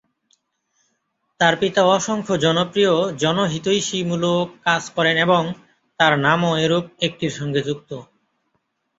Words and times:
তাঁর 1.39 1.53
পিতা 1.57 1.81
অসংখ্য 1.89 2.33
জনপ্রিয় 2.37 2.93
জনহিতৈষীমূলক 3.19 4.45
কাজ 4.65 4.83
করেন 4.95 5.15
এবং 5.17 5.43
তাঁর 5.99 6.13
নামও 6.19 6.51
এরূপ 6.57 6.85
একটির 7.01 7.33
সঙ্গে 7.39 7.61
যুক্ত। 7.67 7.91